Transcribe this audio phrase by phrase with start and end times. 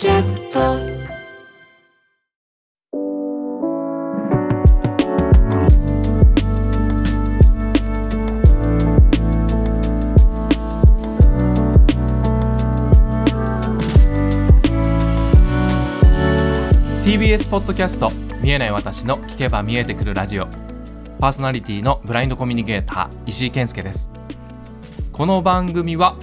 [0.00, 0.60] キャスト。
[17.02, 20.46] TBS ポッドキャスト見えない私の聞けば見えてくるラジオ。
[21.18, 24.08] パーソナリティのブラインドコミュニケーター石井健介です。
[25.12, 26.16] この番組は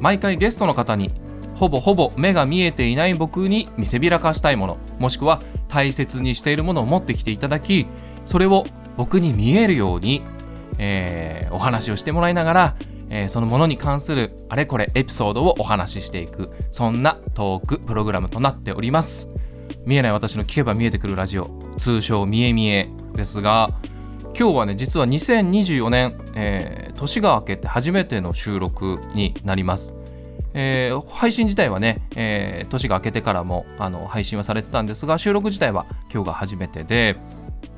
[0.00, 1.12] 毎回ゲストの方に
[1.60, 7.86] ほぼほぼ目が見えていない僕に見せびらかしたいものもしくは大切にしているものを持ってきていただき
[8.24, 8.64] それを
[8.96, 10.22] 僕に見えるように、
[10.78, 12.76] えーお話をしてもらいながら、
[13.10, 19.28] えーそのものに関するあれこれエピソードをお話ししていくそんなトークプログラムとなっております。
[19.84, 23.70] 見えない私の聞けば見えてくるラジオ通称見え見えですが
[24.38, 29.94] 今日はね実は2024年、えー年が明けて初めての収録になります、
[30.54, 37.16] えー配信自体はね、えー年が明けてからもあの配信はされてたんですが収録自体は今日が初めてで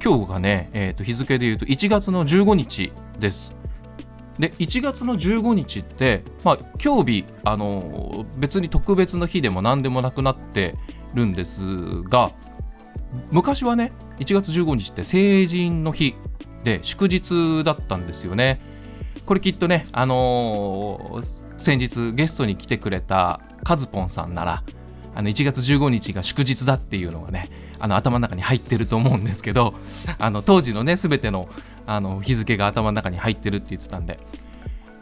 [0.05, 3.55] 今日がね、えーと日付で言うと1月の15日です。
[4.39, 10.75] で1月の15日って、まあ、今日日、あの別に特別の日でも何でもなくなって
[11.15, 12.33] るんですが
[13.31, 16.15] 昔はね1月15日って成人の日
[16.65, 18.61] で祝日だったんですよね。
[19.25, 24.65] これきっとねあのー先日ゲストに来てくれたカズポンさんなら
[25.15, 29.75] あの1月15日が祝日だっていうのがねあの頭の中に入ってると思うんですけど
[30.19, 31.49] あの当時のね全ての
[31.87, 34.19] あの日付が頭の中に入ってるって言ってたんで。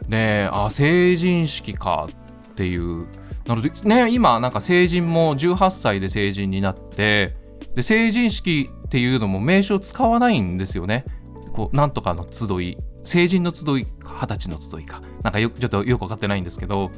[0.09, 2.07] であ成人式か
[2.51, 3.07] っていう
[3.45, 7.35] なのでね今なんか成人も18歳で成人になって
[7.75, 11.05] で成人式っていうのも名称使わないんですよね。
[11.53, 12.77] こうなんとかの集い。
[13.03, 15.01] 成人の集いか二十歳の集いか。
[15.23, 16.91] なんかよちょっとよく分かってないんですけど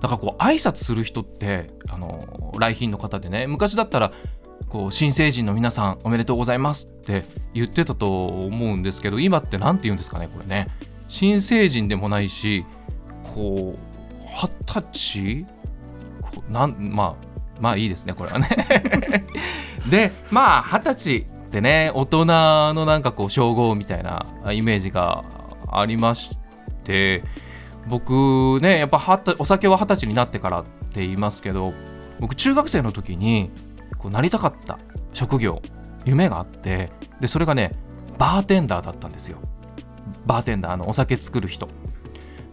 [0.00, 4.12] だからこう挨拶する人ってあの来賓の方でね昔だったら
[4.68, 10.68] こう新成人の皆さんおめでとうございますって言ってたと思うんですけど今って何て言うんですかねこれね。
[11.08, 12.64] 新成人でもないし
[13.34, 13.92] こう
[14.24, 15.46] 二十歳？
[16.48, 17.26] なんまあ
[17.60, 18.48] まあいいですねこれはね。
[19.90, 25.24] でまあ二十歳ってね大人のなんかこう称号みたいなイメージが
[25.80, 26.38] ありまし
[26.84, 27.22] て
[27.88, 31.72] 僕ねやっぱお酒は二十歳になってからって言いますけど
[32.20, 33.50] 僕中学生の時に
[33.98, 34.78] こうなりたかった
[35.12, 35.62] 職業
[36.04, 36.90] 夢があって
[37.20, 37.72] でそれがね
[38.18, 39.38] バーテンダーだったんですよ。
[40.26, 41.68] バーテンダーのお酒作る人。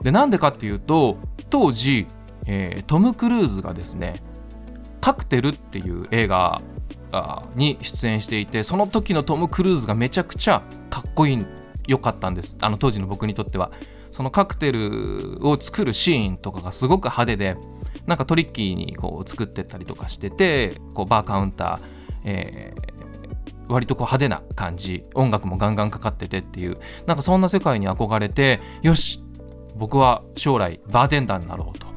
[0.01, 1.17] でなんでかっていうと
[1.49, 2.07] 当時、
[2.45, 4.13] えートム・クルーズがですね
[5.01, 6.61] 「カクテル」っていう映画
[7.55, 11.45] に出演していてその時のトム・クルーズがめちゃくちゃかっこいい
[11.89, 12.55] 良かったんです。
[12.61, 13.71] あの当時の僕にとっては。
[14.11, 17.57] そのカクテルを作るシーンとかがすごく派手で
[18.07, 21.79] なんかトリッキーにこう作ってったりとかしててこうバーカウンター、
[22.23, 22.99] えー
[23.69, 25.05] 割とこう派手な感じ。
[25.13, 26.79] 音楽もガンガンかかっててっていう。
[27.05, 29.23] なんかそんな世界に憧れてよし
[29.77, 31.87] 僕は将来バーテンダーになろうと。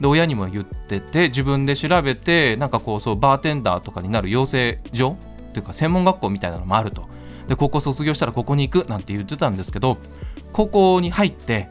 [0.00, 5.18] で親にも言ってて自分で調べてなんかこうそうバーテンダーとかになる養成所
[5.50, 7.06] っていうか専門学校みたいなのもあると。
[7.48, 9.98] で高校卒業したらここに行くなんて言ってたんですけど
[10.52, 11.68] 高校に入って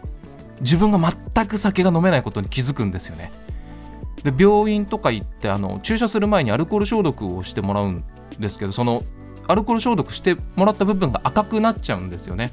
[0.59, 3.31] 自分が全く酒が飲めないことに気づくんですよね。
[4.23, 8.03] で病院とか行ってあの注射する前にアルコール消毒をしてもらうん
[8.39, 9.03] ですけどその
[9.47, 12.51] アルコール消毒してもらった部分が赤くなっちゃうんですよね。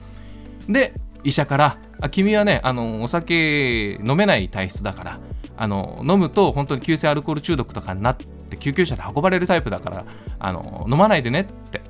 [0.68, 5.18] で医者から「あ君はねあのお酒飲めない体質だから
[5.56, 10.04] あの飲むと本当に急性アルコール中毒とかになって救急車で運ばれるタイプだから
[10.38, 11.80] あの飲まないでね」って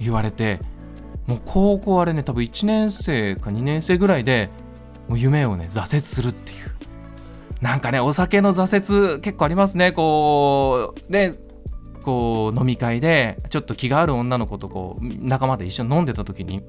[0.00, 0.60] 言われて
[1.26, 4.50] もう高校あれね多分1年生か2年生ぐらいで
[5.08, 6.72] もう夢をね挫折するっていう。
[7.60, 9.92] なんかねお酒の挫折結構ありますね。
[9.92, 11.34] こうね
[12.02, 16.62] こう飲み会でちょっと気がある女の子とこう仲間で一緒に飲んでた時に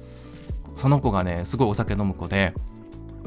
[0.76, 2.54] その子がねすごいお酒飲む子で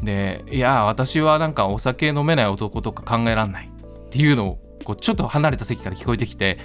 [0.01, 6.57] でいや私はなんかお酒飲めない男とか考えらんないっていうのをこうちょっと離れた席から聞こえてきて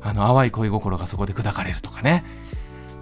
[0.00, 2.24] あの淡い恋心がそこで砕かれるとかね。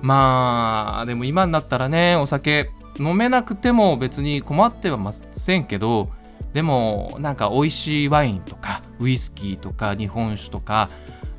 [0.02, 6.10] まあでも今になったらねお酒飲めなくても別に困ってはませんけど
[6.52, 10.88] でもなんか美味しいワインとかウイスキーとか日本酒とか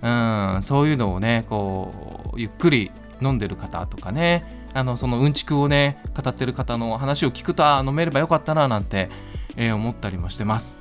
[0.01, 2.91] うんそういうのをねこうゆっくり
[3.21, 9.09] 飲んでる方とかねあのそのうんちくをね語ってる方の話を聞くと飲めればよかったななんて、
[9.55, 10.77] えー思ったりもしてます。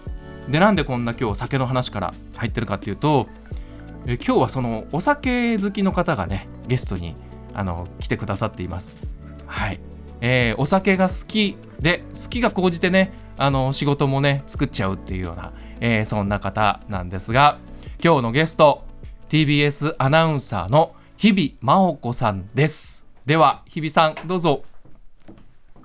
[0.48, 3.28] でなんでこんな今日酒の話から入ってるかっていうと、
[4.04, 7.14] えー今日はそのお酒好きの方がねゲストに
[7.54, 8.96] あの来てくださっています。
[9.46, 9.80] はい。
[10.20, 17.58] えーお酒が好きで好きが高じてねあの仕事もね作っちゃうっていうような、えーそんな方なんですが
[18.02, 18.84] 今日のゲスト
[19.28, 23.06] TBS アナウンサーの日々真央子さんです。
[23.26, 24.64] では日々さんどうぞ。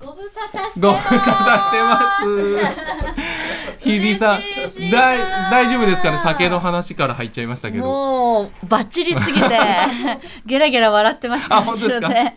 [0.00, 3.39] ご無沙汰してます。
[3.80, 6.18] 日々さん嬉しいだいな大丈夫ですかね？
[6.18, 7.84] 酒の話から入っちゃいましたけど。
[7.84, 9.48] もうバッチリすぎて
[10.46, 12.08] ゲラゲラ笑ってましたあ本当ですか？
[12.08, 12.30] よかっ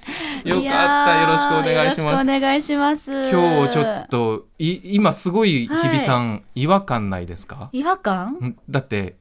[0.44, 1.22] た。
[1.22, 2.02] よろしくお願いします。
[2.02, 3.12] よろしくお願いします。
[3.32, 7.70] 今日ちょっとい今すごい日々さん、違和感ないですか？
[7.72, 8.34] 違和感？
[8.36, 9.16] んだって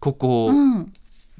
[0.00, 0.86] ここ、うん。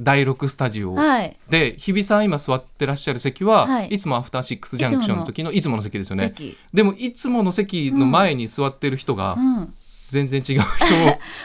[0.00, 1.36] 第6スタジオはい。
[1.50, 3.88] で日比さん今座ってらっしゃる席は、はい。
[3.88, 6.28] い、つもアフターシックスジャンクションの時のいつもの席ですよね。
[6.36, 6.56] 席。
[6.72, 9.74] でもいつもの席の前に座ってる人がうん
[10.08, 10.68] 全然違う人っ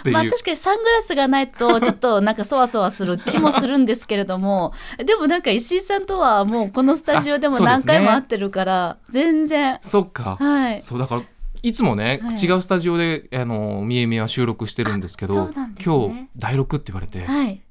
[0.04, 9.78] ていう、 まあ確かにサングラスがないとちょっとなんかそわそわする気もするんですけれどもでもなんか石井さんとはもうこのスタジオでも何回も会ってるから、全然。
[9.82, 10.82] そっか、はい。
[10.82, 11.22] そうだから
[11.62, 12.36] いつもね、はい。
[12.36, 15.54] 違うスタジオであの三重めは収録してるんですけあどね。
[15.84, 17.62] 今日第6って言われて、はい。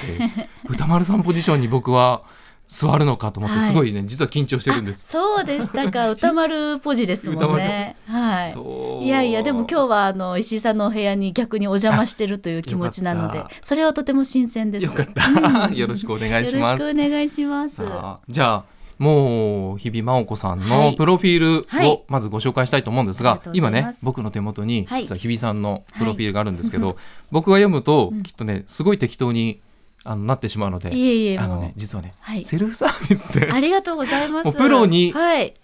[0.00, 0.30] で
[0.68, 2.22] 歌丸さんポジションに僕は
[2.70, 3.66] 座るのかと思って、はい。
[3.66, 5.08] すごいね実は緊張してるんです。
[5.08, 6.08] そうでしたか。
[6.12, 7.96] 歌丸ポジですもんね。
[8.06, 9.06] はい。
[9.06, 14.86] いやいやでも今日はあの石井さんのお部屋に逆にお邪魔してるという気持ちなのでそれはとても新鮮です。
[14.86, 17.82] よかった、よろしくお願いしよろしますくお願いします。
[18.28, 18.64] じゃあ
[19.00, 20.90] もう日比真央子さんはい。
[20.90, 21.88] のプロフィールはい。
[21.88, 24.04] をまずご紹介したいと思うんですが、ありがとうござ今ねいます。
[24.04, 25.02] 僕の手元にはい。
[25.02, 26.96] 実は日比さんのプロフィールがあるんですけど、
[27.32, 28.22] 僕が読むとうん。
[28.22, 29.60] きっとねすごい適当に
[30.04, 32.44] あのなってしまうので、いえいえあのね実はね、はい。
[32.44, 33.40] セルフサービス。
[33.40, 34.56] でありがとうございます。
[34.56, 35.54] プロにはい。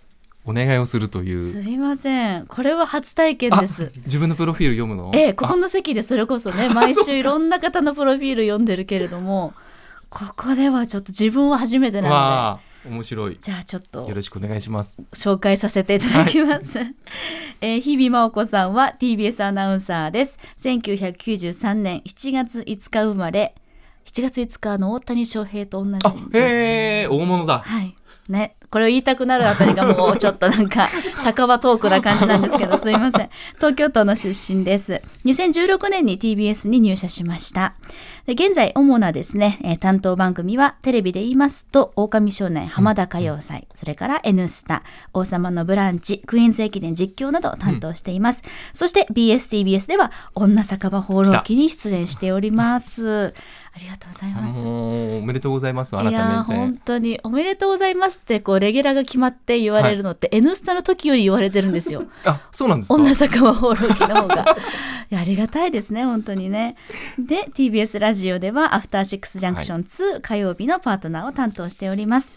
[0.44, 1.53] お願いをするという。
[1.53, 2.47] すみません。
[2.47, 3.91] これは初体験あです。
[4.05, 5.11] 自分のプロフィール読むの？
[5.15, 9.55] ええここあの席でそれこそね毎週いろんな方のプロフィール読んでるけれども
[10.09, 13.33] ここではちょっと自分は初めてなのわあ面白い。
[13.33, 14.09] でじゃあちょっと。
[14.09, 15.03] よろしくお願いします。
[15.12, 16.79] 紹介させていただきます。
[17.61, 20.38] えー日々真央子さんは TBS アナウンサーです。
[20.59, 23.55] 1993年7月5日生まれ、
[24.06, 26.14] 7月5日の大谷翔平と同じあ。
[26.32, 27.58] へえ大物だ。
[27.58, 27.94] はい。
[28.29, 30.88] ね、これを言いたくなるあたりがもう ちょっとなんか
[31.23, 33.31] 酒場トークな感じなんですけど すいません。
[33.56, 35.00] 東京都の出身です。
[35.25, 37.75] 2016年に TBS に入社しました
[38.26, 44.82] で現在主なですね、えー担当番組はテレビで言いますと狼少年浜田歌謡祭、それから N スタ
[45.12, 48.43] 王様のブランチクイーンズ駅伝実況などを担当しています、
[48.73, 53.32] そして BSTBS では女酒場放浪記に出演しております。
[53.75, 54.55] ありがとうございます。
[54.64, 56.55] おめでとうございます改いやーめて。
[56.55, 62.05] 本当におめでとうございますってこうレギュラーが決まって言われるのって「N スタ」の時より言われてるんですよ。
[62.25, 62.94] あそうなんですか？
[62.94, 64.46] 女酒場放浪記の方が。
[65.11, 66.75] いやありがたいですね本当にね。
[67.19, 72.32] で TBS ラジオでは「アフターシックスジャンクション2」火曜日のパートナーを担当しております。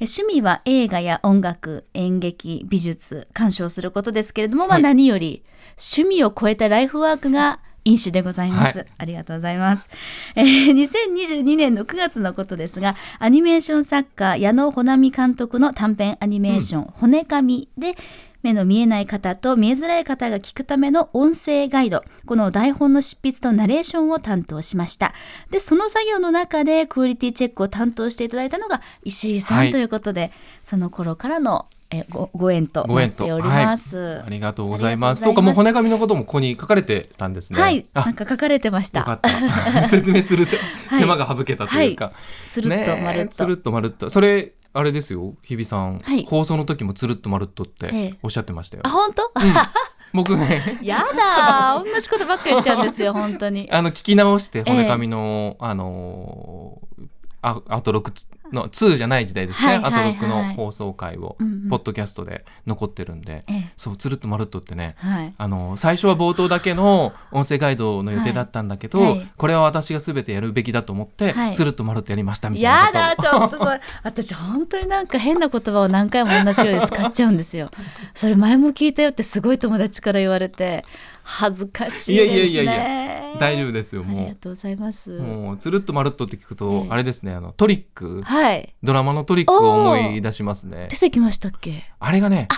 [0.00, 5.42] え趣味は映画や音楽演劇美術鑑賞することですけれども、まあ、はい何より
[5.76, 8.86] 趣味を超えたライフワークが飲酒でございます、はい。
[8.98, 9.88] ありがとうございます、
[10.34, 17.96] えー2022年の9月のことですがアニメーション作家矢野穂波監督の短編アニメーション「骨紙」で
[18.42, 25.12] 目の見えない方と見えづらい方が聞くための音声ガイドこの台本の執筆とナレーションを担当しました
[25.50, 30.32] でその作業の中でクオリティチェックを担当していただいたのが石井さはいんということで、
[30.62, 34.22] その頃からのえごご縁となっております。
[34.24, 35.22] ありがとうございます。
[35.24, 37.60] ありがとうございますそうか、もう骨紙のこともここに書かれてたんですね。
[37.60, 39.20] はい、あなん、か書かれてました。
[39.88, 40.58] 説明するせ
[40.88, 42.12] はい手間が省けたというか。
[42.50, 43.24] つるっとまるっと。
[43.24, 44.10] ねえつるっとまるっと。
[44.10, 48.82] それ、あれですよ、日比さん、はい放送の時もつるっとまるっとっえてえおっしゃってましたよ。
[48.86, 49.22] あ、本当？
[49.24, 49.54] うん
[50.14, 53.68] 僕ね、 やだー、同じことばっか言っちゃうんですよ、 本当に。
[53.70, 57.04] あの、聞き直して、骨紙の、あのー
[57.40, 58.12] あアウトロック
[58.52, 60.08] の2じゃない時代ですね、はいはいはい。
[60.08, 61.68] アウトロックの放送回を、うんうん。
[61.68, 65.34] ポッドキャストで残ってるんで、ええ、そう、つるっとまるっとってね、はい。
[65.36, 69.28] あの最初は冒頭だけの 音声ガイドの予定だったんだけど、はいはい。
[69.36, 71.54] これは私が全てやるべきだと思って、はい。
[71.54, 73.80] つるっとまるっとやりましたみたいなやだちょっとそれ。
[74.02, 77.70] 私本当になんか変な言葉を何回も同じように使っちゃうんですよ。
[78.14, 80.84] それ前も聞いたよってすごい友達から言われて
[81.30, 82.36] 恥ずかしいですね。
[82.36, 85.12] いやいやいやい大丈夫ですよありもがとうございます。
[85.12, 86.90] うもうつるっとまるっとって聞くと、ええ。
[86.90, 88.22] あれですねあのトリック。
[88.22, 88.74] はい。
[88.82, 90.88] ドラマのトリックを思い出しますね。
[90.90, 91.84] 出てきましたっけ？
[92.00, 92.48] あれがね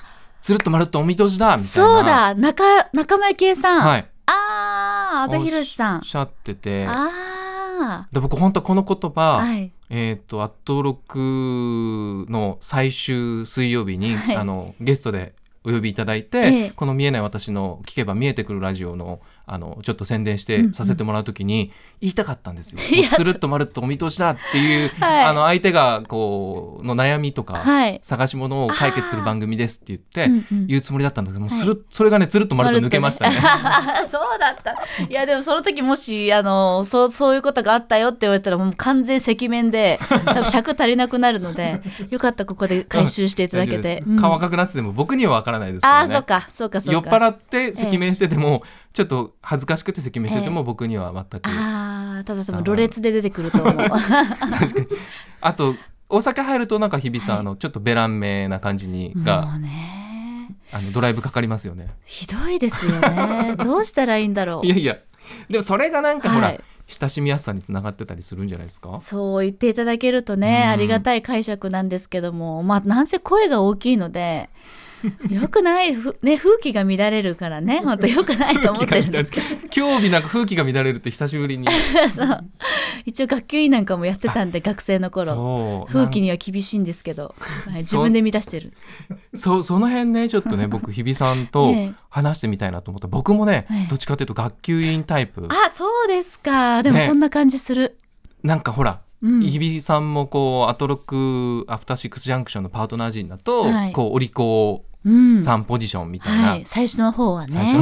[0.40, 1.88] つるっとまるっとお見通しだみたいな。
[1.94, 2.62] そうだ中
[2.92, 4.08] 仲間由紀恵さん、はい。
[4.26, 5.96] ああ阿部寛さん。
[5.96, 6.86] おっしゃってて。
[6.88, 9.72] あで僕本当この言あ葉、はい。
[9.88, 14.36] えっ、と、アットロックの最終水曜日に、はい。
[14.36, 16.70] あの、ゲストでお呼びいただいて、ええ。
[16.70, 19.20] この見えない私の聞けば見えてくるラジオの、
[19.52, 22.78] あのちょっと宣伝してさせてもらうときに言いたかったんですよ。
[23.10, 28.00] つるっとまるっとお見通しだっていう、 はいあの相手がこうの悩みとか、はい。
[28.02, 33.36] 探し物を解決する番組ですって言って、言うつもりだったんだけどもする、それがねつるっとまるっと抜けましたね。
[34.08, 34.76] そうだった。
[35.08, 41.80] いやでもその時もしあのそうそういうことがあったよって言われたらもう完全赤面で多分尺足りなくなるので
[42.10, 44.04] よかったここで回収していただけて。
[44.06, 46.14] うん顔赤くなってても僕にはわからないですからね。
[46.14, 47.10] ああそうかそうかそうか。
[47.10, 53.74] 酔っ払って赤面してても、ちょっと恥ずかしくて赤面してても僕には全く、ああただでもろれつで出てくると思う。
[53.88, 54.86] 確かに。
[55.40, 55.74] あと
[56.08, 60.56] お酒入るとなんか日比さん、あのちょっとベラン名な感じにもがうね。
[60.72, 61.88] あのドライブかかりますよね。
[62.04, 63.54] ひどいですよね。
[63.62, 64.66] どうしたらいいんだろう。
[64.66, 64.70] い。
[64.70, 64.98] やいや。
[65.48, 66.60] でもそれがなんかほら、はい。
[66.88, 68.98] 親しみやすさにつながってたりするんじゃないですか？
[69.00, 70.70] そう言っていただけるとね、うん。
[70.70, 72.64] ありがたい解釈なんですけども。
[72.64, 74.50] まあなんせ声が大きいので
[75.30, 77.80] よくないふ、ね、風紀が乱れるからね。
[77.84, 79.46] 本当よくないと思ってるんですけど。
[79.74, 81.66] 今日日なんか風紀が乱れるって久しぶりに。
[82.10, 82.44] そう。
[83.06, 85.26] 一応学級委員なんかもやってたんで学生の頃。
[85.26, 87.34] そう風紀には厳しいんですけど、
[87.68, 88.72] はい、自分で乱してる。
[89.34, 91.92] そうその辺ねちょっとね僕日比さんとええ。
[92.10, 93.86] 話してみたいなと思って僕もね、ええ。
[93.88, 95.48] どっちかというと学級委員タイプ。
[95.48, 96.82] あそうですか。
[96.82, 97.06] でもね。
[97.06, 97.98] そんな感じする、
[98.42, 99.40] なんかほらうん。
[99.40, 103.92] 日比さんもこうアトロックアフターシックスジャンクションのパートナー陣だと、はい。
[103.92, 105.42] こうお利口うん。
[105.42, 107.80] さんポジションみたいな、はい、最初の方はね。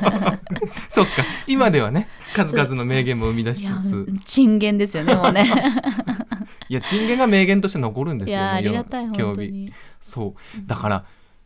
[0.88, 1.24] そっか。
[1.46, 4.06] 今ではね数々の名言も生み出しつつ。
[4.24, 5.46] 珍言ですよねもうね。
[6.68, 9.08] いや珍言が名言として残るんですよねありがたい
[10.00, 10.66] そう。
[10.66, 11.04] だから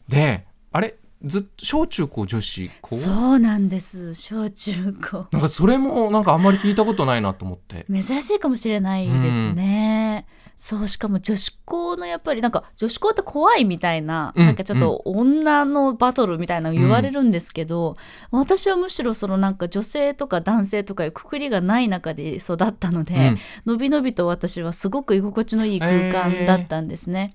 [0.09, 4.13] であれずっと小中高女子高そうなんです。
[4.15, 5.27] 小中高。
[5.33, 7.87] なんかそれもなんかあんまり聞いたことないなと思って。
[7.91, 17.97] 珍しいかもしれないですね、そうしかも女子校のやっぱりなんか女子校って怖いみたいな、うんなんかちょっと女のバトルみたいなの言われるんですけど、
[18.31, 23.39] 私はむしろそのなんか女性とか男性とかいうくくりがない中で育ったので、うん。
[23.67, 27.35] のびのびと私はすごく居心地のいい空間だったんですね。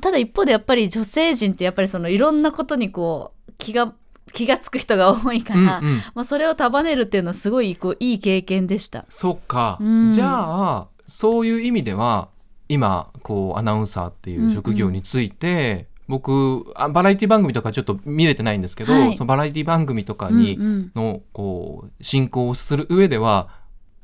[0.00, 3.94] ただ一方でやっぱり女性陣ってやっぱりそのいろんなことにこう気が
[4.32, 6.02] 気がつく人が多いから、うんうん。
[6.14, 9.04] まあ、それを束ねるっていうのはすごいこういい経験でした。
[9.08, 10.10] そっか、うん。
[10.10, 12.28] じゃあそういう意味では
[12.74, 19.16] 今こうアナウンサーっていう職業について、僕あバラエティ番組とかちょっと見れてないんですけど、はい。
[19.16, 20.90] そのバラエティ番組とかに、うんうん。
[20.94, 23.48] のこう進行をする上では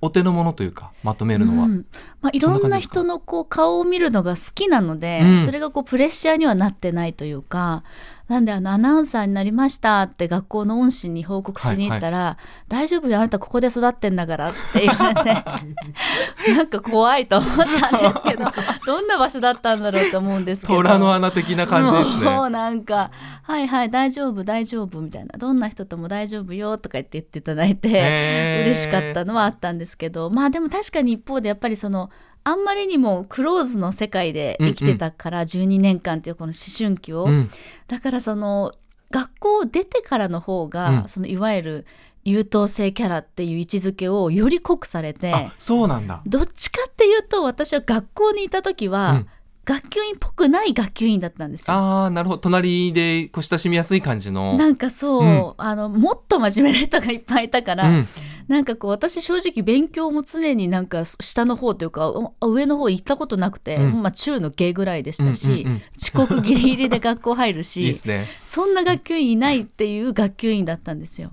[0.00, 1.86] お手の物というかまとめるのは、うん
[2.20, 7.82] まあ、いろんな人のこう顔を見るのが好きなので、うんそれがこうプレッシャーにはなってないというか
[8.30, 12.36] なんであのアナウンサーになりましたって学校の恩師に報告しに行ったら
[12.68, 15.34] 「大丈夫よあなたここで育ってんだから」って言われて
[16.54, 18.44] なんか怖いと思ったんですけど
[18.86, 20.76] どんな場所だったんだろうと思うんですけど。
[20.76, 22.50] 虎の穴的な感じですもうね。
[22.50, 23.10] なんか
[23.42, 28.60] 「はいはい大丈夫大丈夫」みたいな「どんな人とも大丈夫よ」とか言って言っていただいて。
[28.62, 32.09] 嬉しかったのはあったんですけどまあでも確かに一方でやっぱりその
[32.44, 37.50] あんまりにもクローズの世界で生きてたから12年間っていうこの思春期を、うん。
[37.88, 38.74] だからその
[39.10, 41.08] 学校を出てからの方が、うん。
[41.08, 41.86] そのいわゆる
[42.24, 46.22] 優等生キャラっていう位置づけをより濃くされてあそうなんだ。
[46.26, 49.26] どっちかっていうと私は学校にいた時は、うん。
[49.62, 51.76] 学級委員っぽくない学級委員だったんですよ。
[51.76, 52.40] ああなるほど。
[52.40, 54.56] 隣でこう親しみやすい感じの。
[54.56, 55.54] なんかそう、うん。
[55.58, 58.08] あのもっと真面目な人がいっぱいいたから、うん
[58.50, 68.26] なんかこう私正直勉強も常になんか下の方というかお上の方行ったことなくて、うんまあ中の下ぐらいでしたし、うんうんうん遅刻ギリギリで学校入るし いいね。
[68.44, 71.30] そんな学級委員いないっていう学級委員だったんですよ。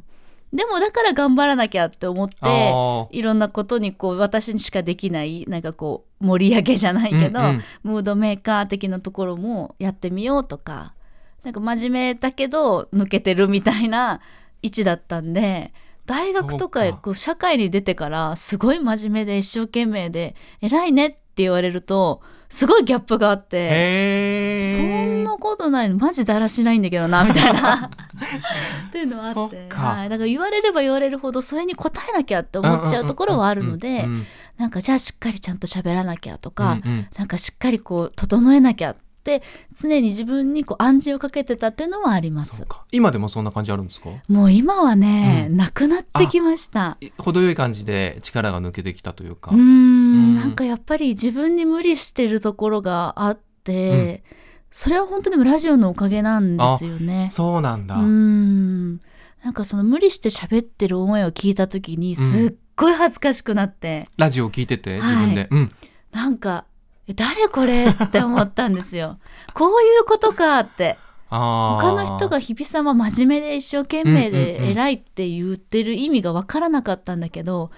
[0.53, 2.38] でもだから頑張らなきゃって思って
[3.12, 10.93] いろんなことにこう私にしかできないなんかこう盛り上げじゃないけど、うんうんムードメーカー的なところもやってみようとか
[11.43, 14.21] なんか真面目だけど抜けてるみたいな
[14.62, 15.74] 位置だったんで
[16.08, 24.62] 大学とかこう社会に出てからすごい真面目で一生懸命で偉いねって言われるとすごいギャップがあって。
[24.74, 25.98] そんなことないの。
[25.98, 27.92] マジだらしないんだけどなみたいな。
[28.88, 29.68] っていうのはあって。
[29.70, 34.26] はい、だから言われれば言われるほどそれに応えなきゃって思っちゃうところはあるのでうんうん
[34.58, 37.08] なんかじゃあしっかりちゃんと喋らなきゃとか、うんうん。
[37.16, 39.07] なんかしっかりこう整えなきゃって
[39.75, 42.65] 常に自分にこう暗示をかけてたっていうのはあります。
[42.91, 44.10] 今でもそんな感じあるんですか？
[44.27, 46.98] もう今はね、うなくなってきました。
[47.01, 49.51] い程よい感じで力が抜けてきたというか。
[49.51, 50.36] うーんうん。
[50.36, 54.24] なんかやっぱり自分に無理してるところがあって、
[54.72, 57.29] それは本当にもラジオのおかげなんですよね。
[57.31, 57.96] そうなんだ。
[57.96, 59.01] うーん。
[59.43, 65.48] なんかその無理して喋ってる思いを聞いた時にすっごい恥ずかしくなって、ラジオを聞いててはい自分で。
[65.51, 65.72] うん。
[66.12, 66.76] なんかえ
[67.16, 69.20] 誰これって思ったんですよ。
[69.54, 70.98] こういうことかって。
[71.30, 77.70] 他の人が日比さんは真面目で一生懸命で偉いって言ってる意味が分からなかったんだけど、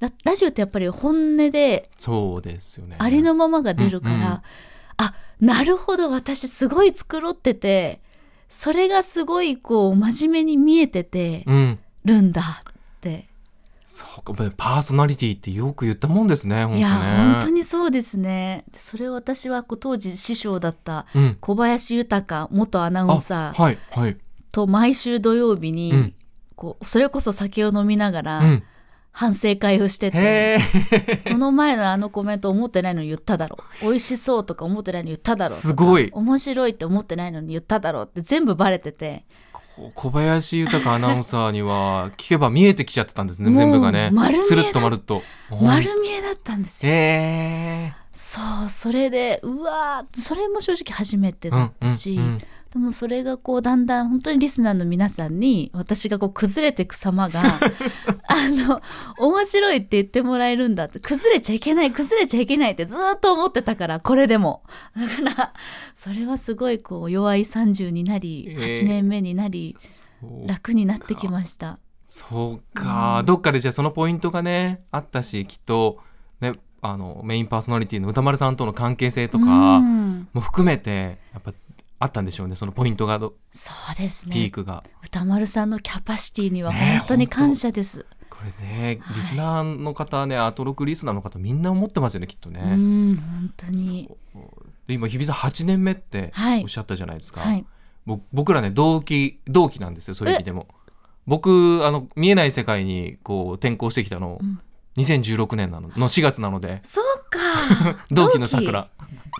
[0.00, 2.96] ララジオってやっぱり本音でそうですよね。
[2.98, 4.26] ありのままが出るから、うんうん。
[4.28, 8.00] あなるほど私すごい繕ってて
[8.48, 11.78] それがすごいこう真面目に見えててうん。
[12.04, 12.75] るんだって、
[13.86, 16.78] そうかパーソナリティってよく言ったもんですね本当ね。
[16.78, 18.64] いや本当にそうですね。
[18.72, 21.36] でそれを私は当時師匠だったうん。
[21.40, 24.16] 小林豊元アナウンサーはいはい。
[24.50, 26.14] と毎週土曜日に、うん。
[26.56, 28.62] こうそれこそ酒を飲みながらうん。
[29.12, 30.58] 反省会をしてて、
[31.32, 36.10] この前のあのコメント思ってないのに言っただろ美味しそうとか思ってないのに言っただろとかすごい。
[36.12, 39.45] 面白いって思ってないのに言っただろって全部バレててこ
[39.94, 44.12] 小林豊アナウンサーには聞けば見えてきちゃってたんですね全部がね。
[44.42, 45.22] つるっとまるっと。
[45.50, 48.06] 丸見えだったんですよ、へえ。
[48.14, 52.42] そうそれでうわーそれも正直初めてだったし、うんうんうん
[52.72, 57.40] でもそれがこうだんだん本当にリスナーの皆さんに私がこう崩れていく様が
[58.28, 58.82] あの
[59.18, 64.62] 面白いって言ってもらえるんだって崩れちゃいけない崩れちゃいけないってずっと思ってたからこれでも。
[64.96, 65.52] だから
[65.94, 71.78] それはすごいこう弱い30になりえー8年目になりそう楽になってきました。
[72.08, 75.98] そうか、どっかでじゃあそのポイントがねあったしきっと
[76.40, 80.28] ねあのメインパーソナリティの歌丸さんとの関係性とうかん。
[80.32, 81.52] も含めてやっぱ
[81.98, 84.34] あったんでしょうねそのポイントがどそうですね。
[84.34, 84.84] ピークが。
[85.02, 88.04] 歌丸さんのキャパシティには本当に感謝です。
[88.28, 89.16] これねはい。
[89.16, 92.60] リスナーの方ね、アトロクリスナーの方みんな思ってますよねきっとね。
[92.60, 94.10] うん本当に。
[94.88, 96.62] 今日比さん8年目ってはい。
[96.62, 97.64] おっしゃったじゃないですか、はい。
[98.04, 100.68] ぼ僕らね同期同期なんですよそういう意味でも。
[101.26, 104.60] 僕あの見えない世界にこう転校してきたの、うん
[104.96, 106.80] 2016年なのの4月なので。
[106.82, 107.38] そうか。
[108.10, 108.88] 同期の桜。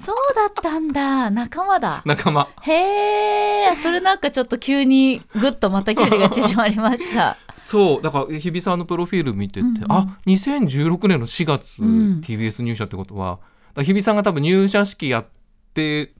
[0.04, 1.30] そうだったんだ。
[1.30, 2.02] 仲間だ。
[2.04, 2.48] 仲間。
[2.62, 7.38] へえそれなんかちょっと急にぐっとまた距離が縮まりました。
[7.52, 8.02] そう。
[8.02, 9.84] だから日比さんのプロフィール見てて、うんうん。
[9.88, 12.20] あ2016年の4月、うん。
[12.22, 13.38] TBS 入社ってことは。
[13.82, 15.26] 日比さんが多分入社式やっ
[15.74, 16.14] て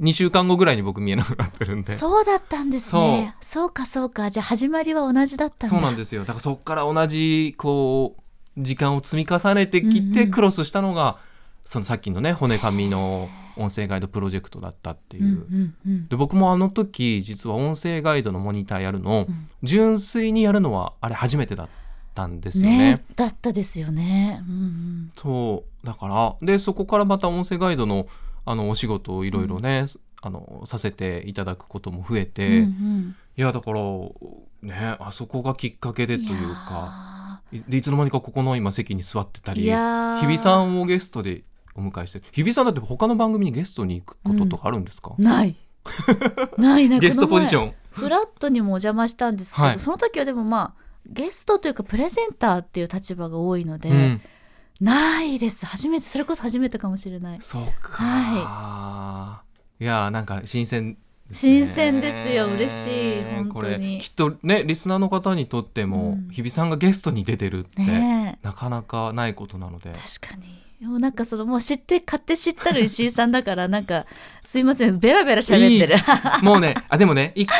[0.00, 1.88] 2週間後ぐらいに僕見えなくなってるんで。
[1.88, 3.36] そうだったんですね。
[3.40, 3.70] そう。
[3.70, 4.30] かそうか。
[4.30, 5.76] じゃあ始まりは同じだったんだ。
[5.76, 6.22] そうなんですよ。
[6.22, 8.19] だからそこから同じこう
[8.58, 10.12] 時間を積み重ねてきうんうん。
[10.12, 11.18] てクロスしたのが、
[11.64, 15.24] そのさっきのね骨紙の音声ガイドプロジェクトだったっていう。
[15.24, 16.08] うんうんうん。
[16.08, 19.48] で僕もあの時実は音声ガイドのモニターやるの、うん。
[19.62, 21.68] 純粋にやるのはあれ初めてだっ
[22.14, 22.78] たんですよね。
[22.78, 24.42] ねだったですよね。
[24.48, 25.10] うんうん。
[25.14, 28.06] そうだからでそこからまた音声ガイドの
[28.44, 29.84] あのお仕事をいろいろね、
[30.22, 33.16] あのさせていただくことも増えて、うんうん。
[33.36, 33.80] いやだから
[34.62, 37.16] ねあそこがきっかけでというか。
[37.18, 37.19] い
[37.52, 45.56] でいつの間にかここの今席に座ってたいり日比さんをゲストでお迎えして日比さんだって他の番組にゲストに行くこととかあるんですか、ない。
[46.58, 47.74] ないねゲストポジシンョン。
[47.90, 49.78] フラットにもお邪魔したんですけど、はい。
[49.78, 54.20] その時はでもまあゲストというかプレゼンターっていう立場が多いので、うん、
[54.80, 55.66] ないです。
[55.66, 57.38] 初めてそれこそ初めてかもしれない。
[57.40, 59.42] そうか、
[59.80, 60.98] い、やなんか新鮮
[61.32, 66.28] 新ね鮮ですよ嬉しい本当これにきっとねリスナーの方にとっても、うん。
[66.30, 68.46] 日比さんがゲストに出てるって、ねえ。
[68.46, 69.90] なかなかないことなので。
[69.90, 74.06] 確かにもうなんかそのもう知って勝手知ったる石井さんだからなんか
[74.42, 75.94] すいませんベラベラ喋ってる。
[76.42, 77.54] もうねあでもね一個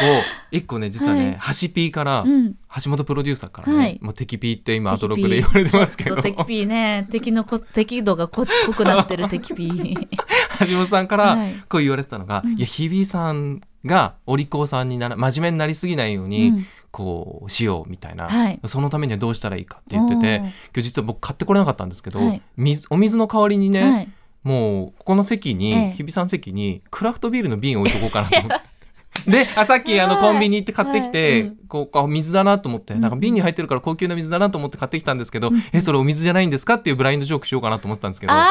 [0.50, 1.36] 一個ね実はね、はい。
[1.38, 2.54] ハシピーから、うん。
[2.82, 3.98] 橋本プロデューサーからね、はい。
[4.00, 6.16] もう敵ピーって今ア敵トロクで言われてますけど。
[6.22, 10.08] 敵ピーね敵のこ敵度がこ濃くなってる敵ピー。
[10.66, 11.54] 橋本さんからはい。
[11.68, 12.56] こう言われてたのが、うん。
[12.56, 18.60] いや日比さんがお利口さんになら真面目になりすぎないように、うんこうしようみたいな、はい。
[18.66, 22.42] そのためにはどうしたらいいかって言ってて今日実は僕買ってこれなかったんですけど、はい。
[22.56, 24.08] 水お水の代わりにね、はい。
[24.42, 25.92] もうここの席に、ええ。
[25.92, 28.70] 日比さん席にクラフトビールの瓶置いとこうかなと思って。
[29.26, 30.22] であさっきあのはい。
[30.22, 31.40] コンビニ行って買ってきて、はい。
[31.42, 31.56] うん。
[31.68, 33.00] こうあ水だなと思ってうん。
[33.00, 35.62] なんか瓶に入ってるから高級な水だなと思って買ってきたんですけど、うん。
[35.72, 38.32] えそれお水じゃないんですかっていうブラインドジョークしようかなと思ってたんですけど。
[38.32, 38.48] あ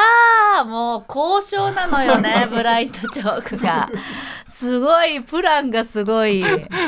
[0.62, 3.90] あもう交渉なのよね ブラインドジョークが。
[4.48, 6.44] すごいプランがすごい。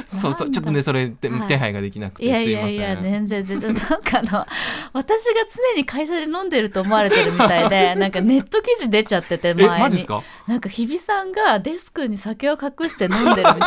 [0.08, 1.48] そうそうちょっとねそれ手,、はい。
[1.48, 4.46] 手配ができなくてすいませんいやいや全然全然なんかあの
[4.94, 5.34] 私が
[5.74, 9.80] 常に会社で飲んでると思われてるみたいで なんかネット記事出ちゃっててえ前に。
[9.84, 10.22] マジですか？
[10.48, 13.61] なんか日比さんがデスクに酒を隠して飲んでるみたいな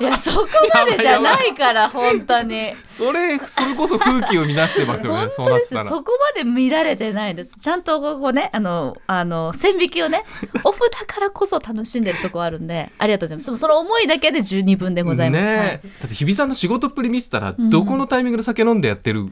[0.00, 2.72] いやそこまでじゃないから本当に。
[2.84, 5.74] それそれこそ風紀を乱してますよね 本当です。
[5.88, 7.60] そこまで見られてないです。
[7.60, 10.24] ちゃんとここねあのあの線引きをね
[10.64, 13.50] オフだからこそ楽しんでるとこあるんでありがとうございます。
[13.52, 15.66] そその思いだけで十二分でございます、ねはい。
[15.66, 17.70] えだって日比さんの仕事っぷり見てたら、うん。
[17.70, 19.26] どこのタイミングで酒飲んでやってる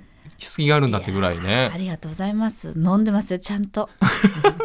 [0.47, 3.89] 隙があるんだってぐらいねありがとうございます飲んでますよちゃんと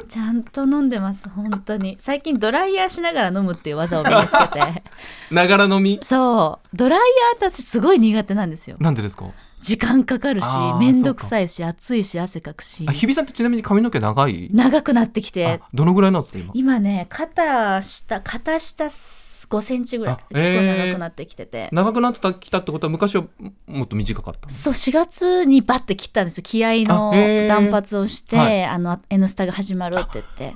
[0.07, 4.83] ちゃんと飲んでます本当に最近ドライヤーしながら飲むっていう技を身につけて
[5.31, 6.99] ながら飲みそうドライ
[7.39, 9.25] ヤー私すごい苦手なんですよなんでですか
[9.61, 18.89] 時間かかるしあーめんどくさいし暑いし汗かくし日比さんってちなみに髪の毛長い長くなってきてどのぐらいなんですか今今ね肩下肩下
[19.47, 23.25] 5センチぐらいあ結構えー長くなってきてて、長くなってきたってことは昔は
[23.67, 26.43] もっと短かったそう4月にバッて切ったんですよ。
[26.43, 27.12] 気合の
[27.47, 28.63] 断髪をして「はい。
[28.65, 30.55] あの N スタ」が始まるって言って、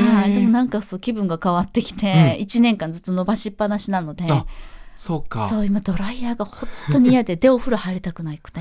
[0.00, 4.26] はい、でもなんかそう気分が変わってきて、1年間ずっと伸ばしっぱなしなので。
[4.30, 4.46] あ
[4.94, 5.48] そうか。
[5.48, 8.60] そう今ドライヤーが本当に嫌ででお風呂入りたくなくて。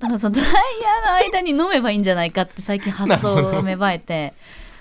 [0.00, 0.54] だからそのドライヤー
[1.06, 4.32] の間に飲めばいいんじゃないかって最近発想が芽生えて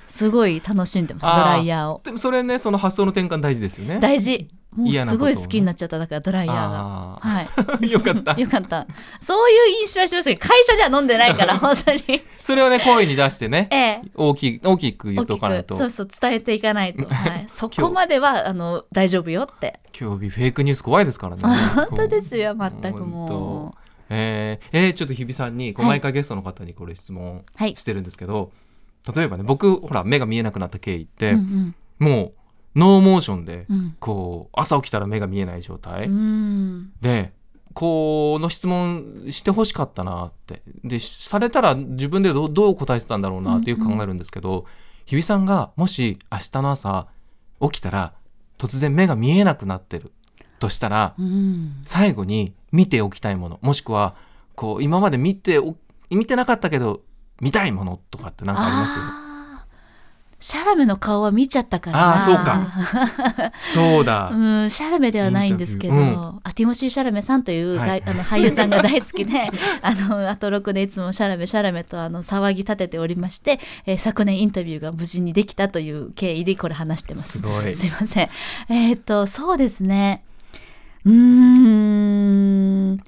[0.09, 2.01] すごい楽しんでますドライヤーを。
[2.03, 3.99] でもそれねその発想の転換大事ですよね。
[3.99, 4.49] 大事。
[4.75, 6.61] もうすごい好きになっちゃっただからドライヤーが。
[6.61, 7.45] あはい。
[7.45, 8.39] ー よかった。
[8.39, 8.85] よかった。
[9.19, 12.01] そういう印象はしますけど会社じゃ飲んでないから 本当に。
[12.41, 14.01] それをね声に出してねええ。
[14.15, 15.75] 大きい大きく言っ大きておかないと。
[15.75, 19.79] くそうそう伝えていかないと、 はい、そこまではあの大丈夫よって。
[19.99, 23.89] 今日日フェイクニュース怖いですからね本当ですよ全く本も当。
[24.11, 25.97] えーえーちょっと日比さんにこうはい。
[25.97, 27.75] 毎回ゲストの方にこれ質問うはい。
[27.75, 28.51] してるんですけど、
[29.15, 32.31] 例えばね僕ほら目が見えなくなった経緯って、うんも
[32.75, 33.95] うノーモーションでうん。
[33.99, 36.91] こう朝起きたら目が見えない状態、うんうん。
[37.01, 37.33] で
[37.73, 40.61] この質問してほしかったなって。
[40.83, 44.65] でされたら自分でどう答えてたんだろうなってよく考えるんですけど、
[45.05, 47.07] 日比さんがもし明日の朝
[47.61, 48.13] 起きたら
[48.57, 50.11] 突然目が見えなくなってる。
[50.59, 51.81] としたらうん。
[51.85, 53.59] 最後に見ておきたいもの。
[53.61, 54.15] もしくは
[54.55, 55.75] こう今まで見てお
[56.09, 57.01] 見てなかったけど
[57.41, 59.29] 見たいものとかって何かあります？
[60.41, 62.15] シャラメの顔は見ちゃったからな。
[62.15, 63.51] あーそうか。
[63.61, 66.39] そうだ、うん、シャラメではないんですけど、インタビュー。
[66.43, 67.99] あティモシー・シャラメさんという、はい。
[68.01, 69.51] があの俳優さんが大好きで
[69.83, 77.39] あのアトロクでいつもシャラメシャラメとあの騒ぎ立てておりまして、えー昨年インタビューが無事にできたという経緯でこれ話してます。
[77.39, 77.75] すごい。
[77.75, 78.29] すいません。
[78.69, 80.23] えっ、とそうですね。
[81.05, 81.13] うー
[82.93, 82.99] ん。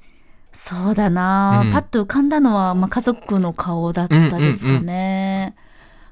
[0.53, 1.71] そうだな、うん。
[1.71, 5.55] パッと浮かんだのは、まあ、家族の顔だったですかね。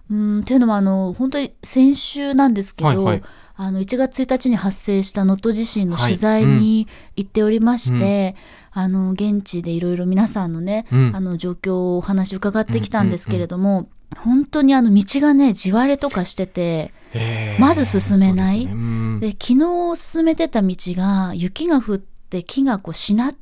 [0.09, 3.23] うんっていうのもあの本当に先週なんですけど、はいはい。
[3.55, 8.35] あの1月1日に発生した能登地震の取材に行っておりまして、
[8.71, 11.11] あの現地でいろいろ皆さんのね、うん。
[11.15, 18.61] あの状況をお話伺ってきたんですけれども、本当にあの道がね地割れとかしててえーまず進めない。
[18.61, 18.71] ですね。
[18.71, 19.19] うん。
[19.19, 23.39] で昨日進めてた道が雪が降って木がこうしなって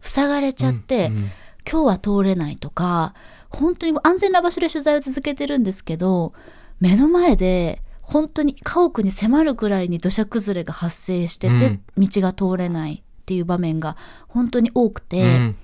[0.00, 1.30] 塞がれちゃって、うんうん。
[1.70, 3.14] 今日は通れないとか
[3.50, 6.32] 本当に安全な場所で取材を続けてるんですけど
[6.80, 15.56] 目の前で本当に家屋に迫るくらいに土砂崩れが発生してて、道が通れないっていう場面が本当に多くて、うん。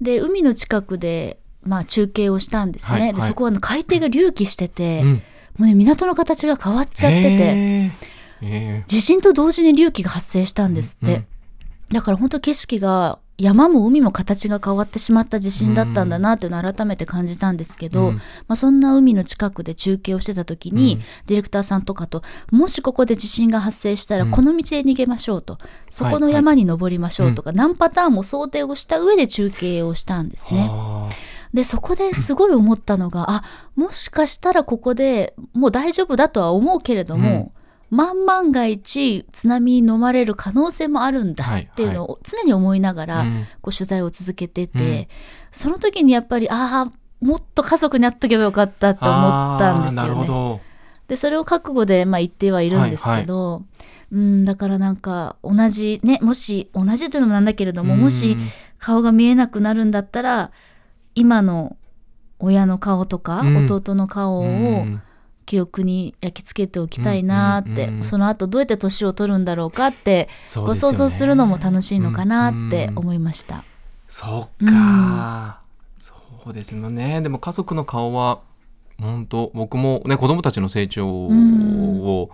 [0.00, 3.14] で海の近くで、まあ、中継をしたんですね、はいはい。
[3.14, 5.12] でそこはあの海底が隆起してて、うん。
[5.14, 5.20] も
[5.60, 7.90] うね、港の形が変わっちゃって
[8.40, 8.84] て。
[8.86, 11.26] 地震と同時に隆起が発生したんですって、うん。
[11.94, 18.14] だから本当景色が山も海も形が変わってしまった地震だったんだなっていうのを改めて感じたんですけど、うん。
[18.16, 21.00] まあ、そんな海の近くで中継をしてた時に、うん。
[21.26, 24.30] ディレクターさんとかともしここで地震が発生したらうん。
[24.32, 30.66] この道で逃げましょうと、そこの山に登りましょうとか、何パターンも想定をした上で中継をしたんですね。
[30.68, 31.08] は
[31.54, 33.42] でそこですごい思ったのがあ
[33.74, 37.52] もしかしたらここでもう大丈夫だとは思うけれども、
[37.90, 43.24] 万万が一津波に飲まれる可能性もあるんだっていうのを常に思いながら、
[43.62, 45.06] こう取材を続けてて、うん。
[45.50, 46.92] その時にやっぱりああ
[47.24, 50.62] もっと家族に会っとけばよかったって思ったんですよね。
[51.08, 53.62] でそれを覚悟でまあ言ってはいるんですけど、
[54.12, 58.38] うんだからなんか同じねもし同じというのもなんだけれども、もしうん
[58.78, 60.52] 顔が見えなくなるんだったら
[61.14, 61.76] 今の
[62.38, 63.66] 親の顔とか、うん。
[63.66, 65.02] 弟の顔をうん
[65.48, 72.98] 記憶に焼き付けておきたいなって、うんうんうんその後どうやって年を取るんだろうかってご想像するのも楽しいのかなってうん。
[72.98, 73.64] 思いました。
[74.08, 75.62] そうか、
[75.98, 76.14] そ
[76.50, 77.22] うですよね。
[77.22, 78.40] でも家族の顔は
[79.00, 82.30] 本当僕もね子供たちの成長を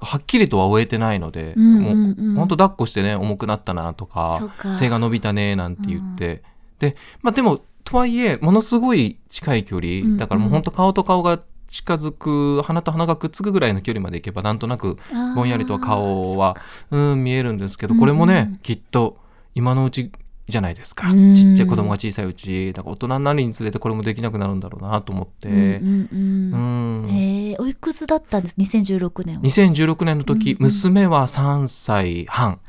[0.00, 2.16] はっきりとは終えてないので、うんもううん。
[2.18, 6.42] うん本当抱っこしてね重くなったなとか背が伸びたねなんて言って、
[6.80, 10.16] でまあでもとはいえものすごい近い距離、うん。
[10.16, 14.96] だからもう本当顔と顔が近づく鼻と鼻がくっつくぐらいの距離まで行けばなんとなく
[15.34, 16.56] ぼんやりとは顔は
[16.90, 19.18] うん見えるんですけどこれもね、きっと
[19.54, 20.10] 今のうち
[20.50, 21.34] じゃないですか、うん。
[21.34, 22.72] ちっちゃい子供が小さいうち。
[22.72, 27.10] だから大人になるにつれてこれもできなくなるんだろうなと思って、うんうんうんうん。
[27.10, 29.42] へえおいくつだったんです？2016年は。
[29.42, 32.60] 2016年の時、うんうん娘は3歳半。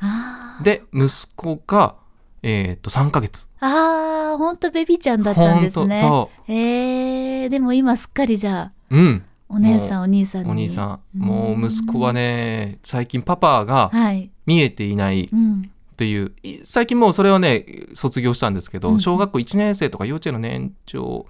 [0.62, 1.96] で息子が、
[2.42, 3.48] えっ、と3ヶ月。
[3.60, 6.00] ああほんとベビーちゃんだったんですね。
[6.00, 9.24] ほんとえー、でも今すっかりじゃあそううん。
[9.48, 10.50] お姉さんお兄さんに。
[10.50, 11.00] お兄さん。
[11.16, 11.22] うん。
[11.22, 16.32] もう息子はね最近パパがはい、見えていないうん、っていう。
[16.42, 19.00] い最近もうそれはね卒業したんですけど、うん。
[19.00, 21.26] 小学校1年生とか幼稚園の年長、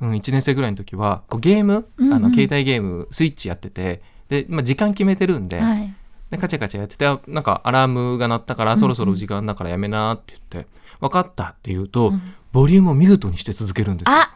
[0.00, 2.12] うん、1年生ぐらいの時はこうゲーム、うんうん。
[2.12, 5.94] あの携帯ゲームスイッチやっててで、まあ、時間決めてるんで,、はい
[6.30, 12.22] でカチャカチャやっててあなんかアラームが鳴ったからうんそろそろ時間だからやめなって言って、分かったって言うと、うん。
[12.52, 14.16] ボリュームをミュートにして続けるんですよ。
[14.16, 14.34] あ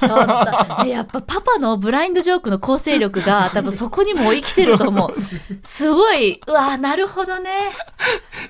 [0.00, 5.14] ちょっと、ね、やっぱパパのブラインドジョークの構成力が 多分そこにも生きてると思う。
[5.62, 7.50] すごい、うわ、なるほどね。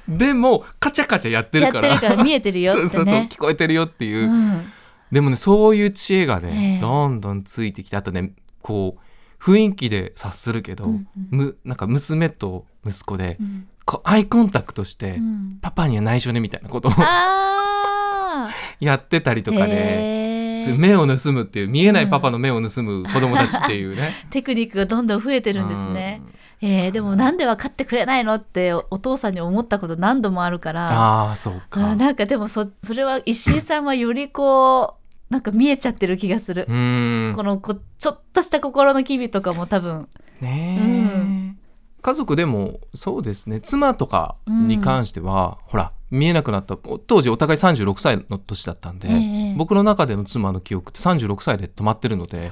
[0.09, 3.29] でもカチャカチャやってやってるからるから見えてるよってそうそうそうね。
[3.31, 4.73] 聞こえてるよっていう、うん。
[5.11, 6.81] でもねそういう知恵がね、ええ。
[6.81, 9.01] どんどんついてきてあとねこう
[9.43, 24.13] 雰囲気で察するけど、うんうんむなんか娘と息子でうんこうアイコンタクトして、うんパパには内緒ねみたいなことをあ やってたりとーかで、目を盗むっていう見えないパパの目を盗む子供たちっていうね。
[24.31, 26.23] テクニックがどんどん増えてるんですね。
[26.61, 30.87] えーでもなんで分かってくれないのってお父さんに思ったこと何度もあるから。
[30.93, 31.97] ああそうあか。
[31.97, 35.02] なんかでもそそれは石井さんはよりこう
[35.33, 36.67] なんか見えちゃってる気がする。
[36.69, 36.73] う。
[36.73, 37.35] ーん。
[37.35, 40.07] このこちょっとした心の機微とかも多分。
[40.43, 41.59] ねえ、うん。
[42.03, 43.61] 家族でもそうですね。
[43.63, 52.51] 妻とかに関しては、ほら見えなくなった当時お互い36歳の年だったんで、ええ僕の中での妻の記憶って36歳で止まってるので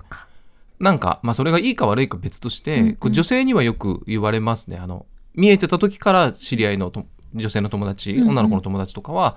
[0.78, 3.12] なんか、まあ、それがいいか悪いか別として、うんうん。
[3.12, 4.78] 女性にはよく言われますね。
[4.78, 8.28] あの見えてた時から知り合いのと女性の友達、うんうん。
[8.30, 9.36] 女の子の友達とかは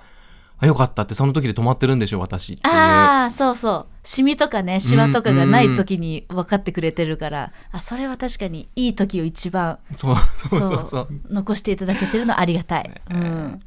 [0.66, 2.74] よかった」ってその時で止まってるんでしょ私っていう。
[2.74, 3.86] ああそうそう。
[4.04, 11.08] シミとかねシワとかがない時に分かってくれてるから、あそれは確かにいい時を一番そうそうそうそう。
[11.30, 13.60] 残していただけてるのありがたい、うん、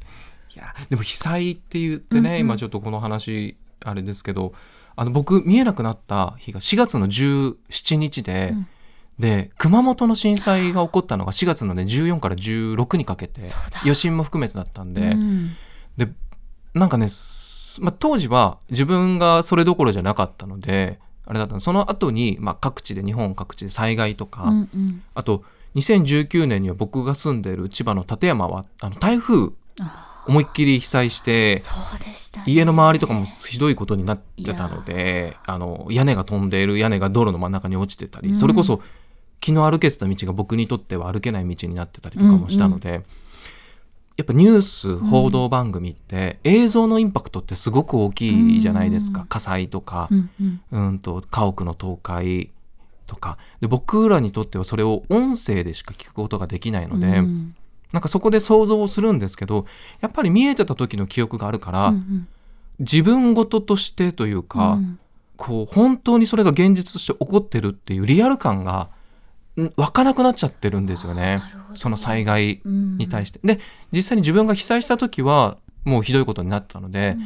[0.54, 4.52] いやでも被災って言ってね、うんうん今ちょっとこの話あれですけど
[4.94, 8.66] あの僕見えなくなった日が4月の17日で、うん。
[9.18, 13.40] で熊本の震災が起こったのが4月のね14から16にかけて
[13.82, 15.56] 余震も含めてだったんで、うん。
[15.96, 16.08] で
[16.74, 21.60] なんかね、すまあ、当時は自分がそれどころじゃなかったのであれだったの。
[21.60, 25.02] その後にまあ各地で日本各地で災害とか、うんうん。
[25.14, 29.50] あと2019年には僕が住んでる千葉の館山はあの台風
[29.80, 31.60] あ思いっきり被災して
[32.38, 32.44] ね。
[32.46, 38.34] 家の周りとかもひどいことになってたのであの屋根が飛んでいる屋根が道路の真ん中に落ちてたり、うん。
[38.34, 38.80] それこそ
[39.44, 43.02] 昨日歩けてた道が僕にとっては歩けない道になってたりとかもしたので、
[44.18, 49.26] やっぱニュース報道番組って映像のインパクトってすごく大きいじゃないですか、うん。
[49.28, 50.60] 火災とかう、んうん。
[50.72, 52.50] うんと家屋の倒壊
[53.06, 53.38] とか。
[53.60, 57.54] で僕らにとってはそれを音声でしか聞くことができないので、うん。
[57.92, 59.66] なんかそこで想像をするんですけど
[60.00, 62.28] やっぱり見えてた時の記憶があるから、うんうん。
[62.80, 64.98] 自分事としてというか、うん。
[65.36, 68.88] こう本当にそれが現実として起こってるっていうリアル感がん
[69.76, 71.42] 湧かなくなっちゃってるんですよね。
[71.74, 73.40] その災害に対しして。
[73.42, 73.60] で
[73.92, 77.16] 実際に自分が被災した時はもうひどいことになってたので、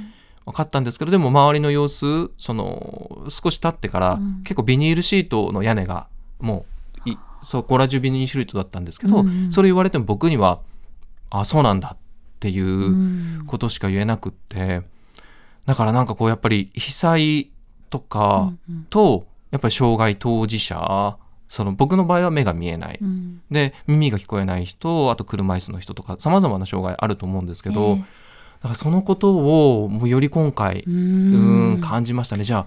[0.44, 4.42] 分かったんですけどでも周りの様子その少し経ってから、うん。
[4.44, 6.08] 結構ビニールシートの屋根が
[6.40, 6.64] も
[7.06, 9.52] ういそこら中ビニールシートだったんですけど、うんうん。
[9.52, 10.60] それ言われても僕には
[11.30, 11.98] あそうなんだっ
[12.40, 12.66] ていう。
[12.66, 13.44] うん。
[13.46, 14.82] ことしか言えなくって
[15.66, 17.50] だからなんかこうやっぱり被災
[17.90, 18.84] とかうんうん。
[18.84, 21.18] とやっぱり障害当事者
[21.52, 23.42] その僕の場合は目が見えない、うん。
[23.50, 27.96] で耳が聞こえない人あと車椅子の人とかさまざまな障害あると思うんですけど、ええ。
[27.96, 28.02] だ
[28.62, 31.72] からそのことをもうより今回ううん。
[31.74, 32.44] ん感じましたね。
[32.44, 32.66] じゃ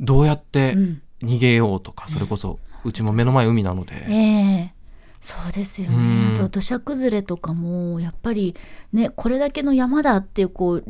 [0.00, 1.02] どうやってうん。
[1.22, 4.74] 逃げようとかそれこそうちも目の前海なので、ええ。
[5.20, 5.96] そうですよね。
[5.96, 6.00] う
[6.32, 6.34] ん。
[6.34, 8.56] あと土砂崩れとかもやっぱり
[8.92, 10.84] ねこれだけの山だっていうこう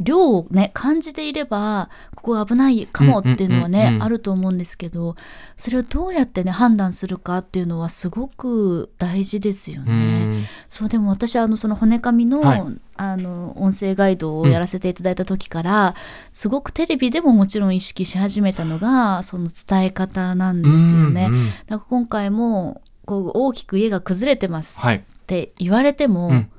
[0.00, 3.86] 量をね感じていればここが危ないかもっていうのはね、うん。
[3.86, 5.16] うんうんうんあると思うんですけど
[5.56, 10.40] それをどうやってね判断するかっていうのはすごく大事ですようね。
[10.40, 10.44] ん。
[10.68, 12.62] そうでも私はあのその骨紙の,、はい。
[12.96, 15.94] あの音声ガイドをやらせていただいた時から、
[16.32, 21.26] すごくテレビでももちろん意識し始めたのがその伝え方なんですよね。
[21.26, 26.50] うんうんだから今回もこう大きく家が崩れてますっはい、て言われても、うん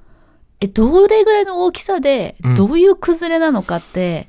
[0.61, 2.55] えどれぐらいの大きさでうん。
[2.55, 4.27] どういう崩れなのかって、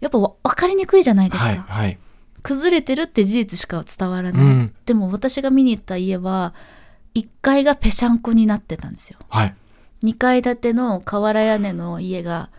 [0.00, 1.98] やっぱわ分かりにくいじゃないですか、はいはい。
[2.42, 4.74] 崩れてるって事実しか伝わらない、うん。
[4.86, 6.54] でも私が見に行った家は
[7.14, 9.18] 1階がぺしゃんこになってたんですよ。
[9.28, 9.54] はい。
[10.04, 12.50] 2階建ての瓦屋根の家が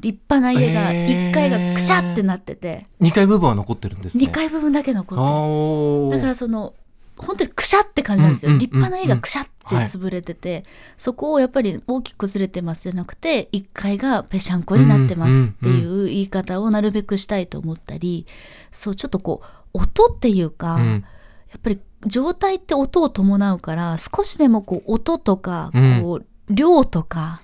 [0.00, 1.30] 立派な家がえー。
[1.30, 4.24] 1階がくしゃってなってて、2階部分は残ってるんですね。
[4.24, 6.18] 2階部分だけ残ってる。
[6.18, 6.74] だからその
[7.16, 9.84] 本当にくしゃって感じなんですよ、うんうん立派な絵がくしゃってはい。
[9.84, 10.64] 潰れてて、
[10.98, 18.26] そこをやっぱり大きく崩れてますじゃなくて1階がぺしゃんこになってますっていう言い方をなるべくしたいと思ったり
[18.72, 21.04] そうちょっとこう音っていうか、うん。
[21.50, 26.02] やっぱり状態って音を伴うから少しでもこう音とか、うん。
[26.02, 27.40] こう量とか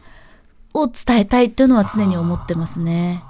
[0.74, 3.24] を伝えたいっていうのは常に思ってますね。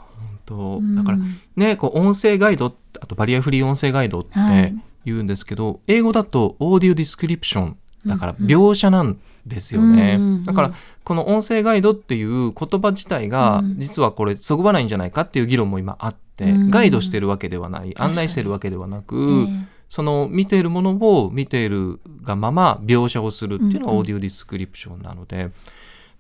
[0.46, 0.96] とうん。
[0.96, 1.18] だから
[1.56, 10.44] ねこう音声ガイドあとバリアフリー音声ガイドってはい言うんですけど、英語だと audio description だから描写なんですよね、うんうんうん。
[10.44, 10.72] だから
[11.04, 13.76] この音声ガイドっていう言葉自体がうん。
[13.78, 16.70] 実はこれそぐわないんじゃないかっていう議論も今あって、うん。
[16.70, 17.94] ガイドしてるわけではない。
[17.98, 19.80] 案内してるわけではなく、ええ。
[19.90, 25.50] その見ているものを見ているがまま描写をするっていうのが audio description なので、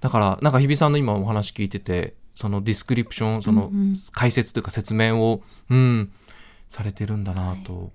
[0.00, 3.70] だからなんか日比さんの今お話聞いててそのディスクリプションその
[4.12, 6.10] 解説というか説明を、うん、
[6.68, 7.92] されてるんだなと、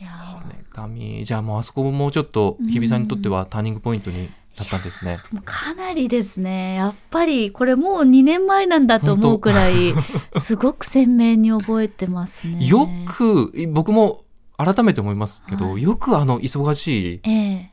[0.00, 0.42] いやー。
[0.42, 5.18] 骨紙じゃあもうあそこももうちょっと日比さんにとってはターニングポイントになったんですね。
[5.44, 6.74] かなりですね。
[6.76, 9.94] やっぱりこれもう2年前なんだと思うくらい
[10.40, 12.66] すごく鮮明に覚えてますね。
[12.66, 14.24] よく僕も
[14.56, 15.82] 改めて思いますけど、はい。
[15.82, 17.70] よくあの忙しいええ。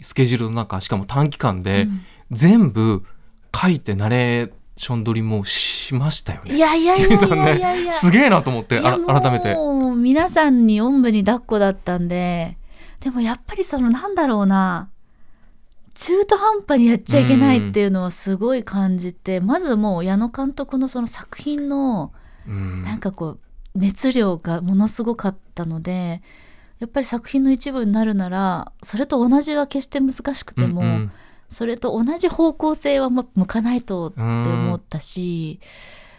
[0.00, 2.00] スケジュールの中しかも短期間でうん。
[2.30, 3.04] 全部
[3.54, 6.56] 書いてナレーション撮りもしましたよね。
[6.56, 7.92] いやいやいやいやいやいや。
[7.92, 9.56] すげえなと思ってあいやもう改めて。
[9.96, 12.56] 皆さんにおんぶに抱っこだったんで
[13.00, 14.88] でもやっぱりそのなんだろうな
[15.94, 22.12] 中途半端にやっちゃいけないっていうのはすごい感じて、まずもう矢野監督のその作品の
[22.48, 23.38] うんなんかこう
[23.74, 26.22] 熱量がものすごかったので
[26.78, 31.12] やっぱり作品の一部になるならそれと同じは決して難しくても、うんうん
[31.52, 35.60] それと同じ方向性はま向かないとってうん思ったし、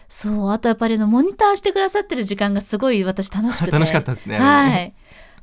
[0.08, 3.70] そうあとやっぱりあのモニターしてくださってる時間がすごい私楽しくて。
[3.72, 4.38] 楽しかったですね。
[4.38, 4.94] はい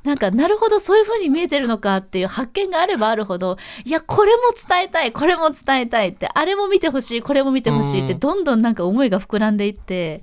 [0.03, 8.19] なんかなるほどそういう風に見えてるのかっていう発見があればあるほどいやこれも伝えたいこれも伝えたいってあれも見てほしいこれも見てほしいってうん。
[8.19, 10.21] どんどんなんか思いが膨らんでいって、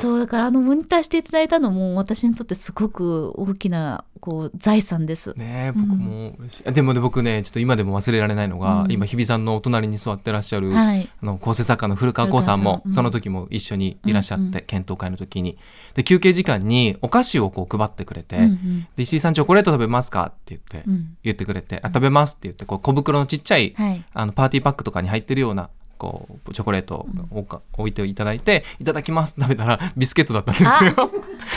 [0.00, 5.34] そうだからあのモニターしていただいたのも私にとってすごく大きなこう財産です。
[5.36, 8.92] ねえ僕も嬉しい、でもね僕ねちょっと今でも忘れられないのが、うん。
[8.92, 14.64] 今日比さんのお隣に座ってらっしゃる、はい、あの構成作家の古川光さんもその時も一緒にいらっしゃって、うんうん。
[14.66, 15.58] 検討会の時に。
[15.94, 21.16] で休憩時間にお菓子をこう配ってくれて、うんうんで石井さんチョコレート食べますかって言って、うん。
[21.22, 24.04] 言ってくれて、あ食べますって言ってこう小袋のちっちゃいはい。
[24.12, 27.46] あのパーティーパックとかに入ってるようなこうチョコレートを
[27.78, 31.10] 置いていただいていただきますって食べたら ビスケットだったんですよ。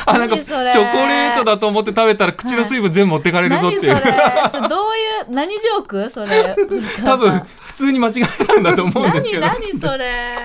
[0.06, 3.78] あ なんかチョコレートだと思って食べたら口の水分全部持ってかれるぞって。
[3.78, 4.50] いう、何それ。
[4.52, 6.10] それどういう何ジョーク？
[6.10, 6.56] それ。
[7.04, 9.42] 多分普通に間違えたんだと思うんですけど。
[9.42, 10.38] 何何それ。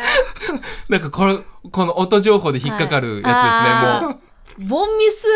[0.88, 1.38] なんかこれ
[1.70, 4.04] この音情報で引っかかるやつですね、はい。
[4.04, 4.27] もう。
[4.58, 5.26] ボンミス。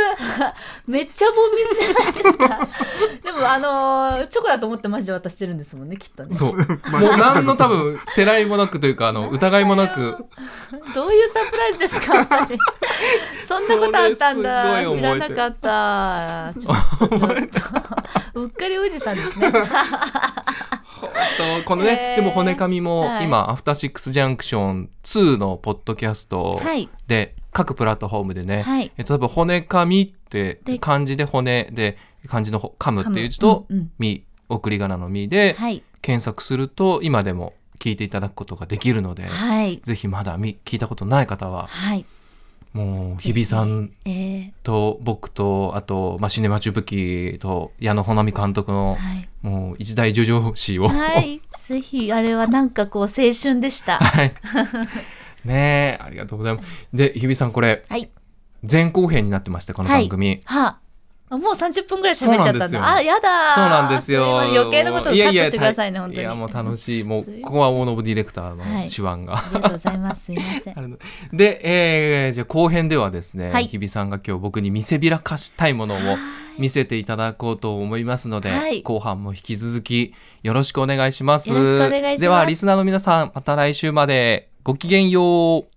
[0.87, 2.69] めっちゃボンミスじゃないですか。
[3.23, 6.35] でもあのーチョコだと思ってマジで渡してるんですもんねきっとね。
[6.35, 6.57] そう。
[6.57, 10.17] もう何の多分、てらいもなくというか、あの、 疑いもなく、
[10.95, 12.27] どういうサプライズですか
[13.47, 14.85] そんなことあったんだ。
[14.85, 16.55] 知らなかった。
[16.59, 17.09] ちょっと。
[17.09, 17.31] ちょっ
[18.33, 19.53] とうっかりおじさんですね。
[19.53, 19.59] と
[21.65, 22.17] このね、へー。
[22.17, 23.25] でも骨紙もはい。
[23.25, 26.89] 今、アフターシックスジャンクション2のポッドキャストはい。
[27.07, 28.91] で、各プラットフォームでね、はい。
[28.97, 33.91] えっと、多分骨紙ってで漢字で骨で、漢字のほ噛むっていう字と、うんうん。
[33.99, 35.83] み、送り仮名のみではい。
[36.01, 39.81] 検索すると、今でも聞いていただくことができるので、はい。
[39.85, 42.05] ぜひまだみ聞いたことない方は、はい。
[42.73, 49.29] もう、日比さんえー、と僕とあと、まあ、シネマチュブキと矢野穂波監督のはい。
[49.43, 53.99] もう一大叙情詩を、はい、ぜひあれはなんかこう青春でした。
[54.01, 54.33] はい
[55.45, 56.89] ねえありがとうございます。
[56.93, 58.11] で日比さんこれはい。
[58.71, 60.79] 前後編になってましてこの番組、は。
[61.33, 62.95] あ、もう30分ぐらい喋っちゃったんだ。
[62.95, 64.39] あ、やだそうなんですよ。
[64.41, 66.23] 余計なことをカットしてくださいね、や本当に。
[66.23, 67.05] いやもう楽しい。
[67.05, 68.85] もうここは大信ディレクターはい。
[68.85, 70.25] の手腕が、ありがとうございます。
[70.27, 70.99] すいません。
[71.33, 71.61] で、
[72.27, 73.67] えーじゃあ後編ではですね、はい。
[73.67, 75.99] 日比さんが今日僕に見せびらかしたいものを
[76.59, 78.83] 見せていただこうと思いますので、はい。
[78.83, 81.51] 後半も引き続きよろしくお願いします。
[81.51, 82.21] よろしくお願いします。
[82.21, 85.72] ではリスナーの皆さんまた来週までごきげんよう。